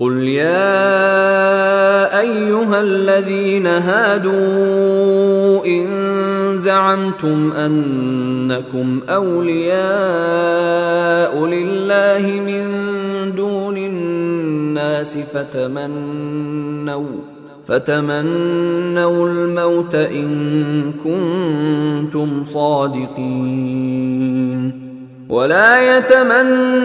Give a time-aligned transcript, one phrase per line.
[0.00, 0.60] قل يا
[2.20, 4.34] ايها الذين هادوا
[5.66, 5.84] ان
[6.58, 9.86] زعمتم انكم اولياء
[11.46, 12.64] لله من
[13.36, 17.06] دون الناس فتمنوا
[17.66, 23.94] فتمنوا الموت ان كنتم صادقين.
[25.28, 26.84] ولا يتمنونه